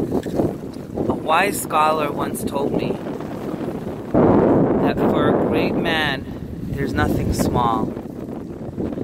A 0.00 1.12
wise 1.12 1.60
scholar 1.60 2.10
once 2.10 2.42
told 2.42 2.72
me 2.72 2.92
that 4.12 4.96
for 4.96 5.28
a 5.28 5.32
great 5.46 5.74
man, 5.74 6.24
there's 6.70 6.94
nothing 6.94 7.34
small, 7.34 7.84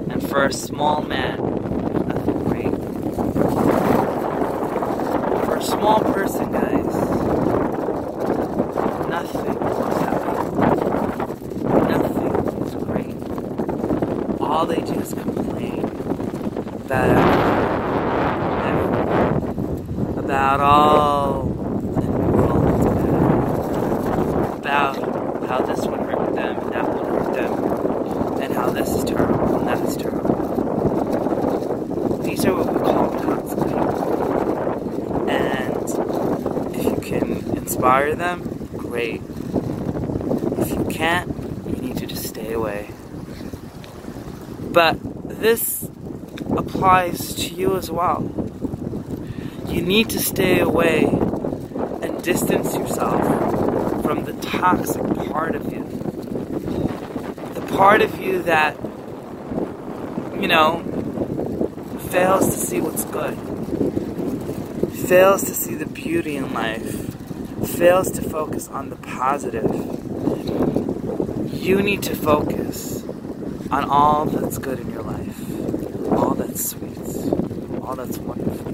and 0.09 0.27
for 0.27 0.43
a 0.45 0.51
small 0.51 1.03
man, 1.03 1.37
nothing 2.07 2.43
great. 2.45 2.73
For 5.45 5.57
a 5.57 5.61
small 5.61 5.99
person, 5.99 6.51
guys, 6.51 6.95
nothing 9.07 9.55
is 9.67 9.97
happy. 10.01 10.33
Nothing 11.93 12.33
is 12.65 12.73
great. 12.85 13.15
All 14.41 14.65
they 14.65 14.81
do 14.81 14.99
is 14.99 15.13
complain 15.13 15.85
everything. 16.89 17.36
About 20.27 20.59
all 20.59 21.43
the 21.45 22.01
world 22.01 22.83
that's 22.83 24.59
bad. 24.59 24.97
About 24.97 25.47
how 25.47 25.61
this 25.61 25.85
one 25.85 25.99
hurt 25.99 26.35
them 26.35 26.57
and 26.57 26.73
that 26.73 26.83
one 26.83 27.05
hurt 27.05 27.33
them. 27.33 27.53
And 28.41 28.53
how 28.53 28.69
this 28.69 28.89
is 28.89 29.05
terrible 29.05 29.55
and 29.55 29.67
that 29.69 29.79
is 29.87 29.95
terrible. 29.95 30.27
These 32.23 32.45
are 32.45 32.53
what 32.53 32.73
we 32.73 32.79
call 32.81 33.09
people. 33.09 33.39
And 35.29 35.85
if 36.75 36.83
you 36.83 36.97
can 36.97 37.55
inspire 37.55 38.13
them, 38.13 38.67
great. 38.75 39.21
If 40.59 40.71
you 40.71 40.83
can't, 40.91 41.29
you 41.67 41.77
need 41.81 41.95
to 41.99 42.05
just 42.05 42.25
stay 42.27 42.51
away. 42.51 42.89
But 44.59 44.97
this 45.39 45.87
applies 46.49 47.33
to 47.35 47.47
you 47.47 47.77
as 47.77 47.89
well. 47.89 48.46
You 49.67 49.81
need 49.81 50.09
to 50.09 50.19
stay 50.19 50.59
away 50.59 51.03
and 51.05 52.23
distance 52.23 52.73
yourself 52.75 53.21
from 54.03 54.23
the 54.25 54.33
toxic 54.41 55.03
part 55.29 55.55
of 55.55 55.71
you. 55.71 55.83
The 57.53 57.61
part 57.75 58.01
of 58.01 58.19
you 58.19 58.41
that, 58.43 58.75
you 60.39 60.47
know, 60.47 60.83
fails 62.09 62.45
to 62.45 62.59
see 62.59 62.79
what's 62.81 63.03
good, 63.05 63.35
fails 65.07 65.43
to 65.43 65.53
see 65.53 65.75
the 65.75 65.85
beauty 65.85 66.35
in 66.37 66.53
life, 66.53 67.15
fails 67.75 68.09
to 68.11 68.21
focus 68.21 68.67
on 68.69 68.89
the 68.89 68.95
positive. 68.95 69.69
You 71.53 71.81
need 71.81 72.03
to 72.03 72.15
focus 72.15 73.03
on 73.69 73.83
all 73.83 74.25
that's 74.25 74.57
good 74.57 74.79
in 74.79 74.89
your 74.89 75.03
life, 75.03 75.37
all 76.11 76.33
that's 76.33 76.69
sweet, 76.69 76.97
all 77.81 77.95
that's 77.95 78.17
wonderful, 78.17 78.71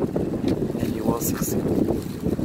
and 1.16 1.30
you 1.30 1.36
will 1.36 1.44
succeed. 1.44 2.42